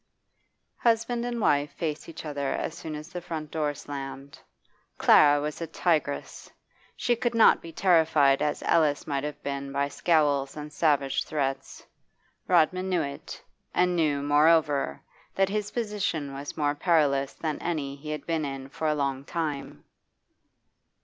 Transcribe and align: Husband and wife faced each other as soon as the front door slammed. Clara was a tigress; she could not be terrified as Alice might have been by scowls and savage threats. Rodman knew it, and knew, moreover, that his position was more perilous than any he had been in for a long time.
Husband 0.79 1.23
and 1.25 1.39
wife 1.39 1.73
faced 1.73 2.09
each 2.09 2.25
other 2.25 2.53
as 2.53 2.75
soon 2.75 2.95
as 2.95 3.09
the 3.09 3.21
front 3.21 3.51
door 3.51 3.75
slammed. 3.75 4.39
Clara 4.97 5.39
was 5.39 5.61
a 5.61 5.67
tigress; 5.67 6.49
she 6.95 7.15
could 7.15 7.35
not 7.35 7.61
be 7.61 7.71
terrified 7.71 8.41
as 8.41 8.63
Alice 8.63 9.05
might 9.05 9.23
have 9.23 9.39
been 9.43 9.71
by 9.71 9.89
scowls 9.89 10.57
and 10.57 10.73
savage 10.73 11.23
threats. 11.23 11.85
Rodman 12.47 12.89
knew 12.89 13.03
it, 13.03 13.39
and 13.75 13.95
knew, 13.95 14.23
moreover, 14.23 14.99
that 15.35 15.49
his 15.49 15.69
position 15.69 16.33
was 16.33 16.57
more 16.57 16.73
perilous 16.73 17.33
than 17.35 17.59
any 17.59 17.95
he 17.95 18.09
had 18.09 18.25
been 18.25 18.43
in 18.43 18.69
for 18.69 18.87
a 18.87 18.95
long 18.95 19.23
time. 19.23 19.83